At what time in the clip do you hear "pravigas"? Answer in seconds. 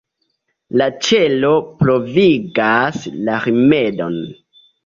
1.83-3.07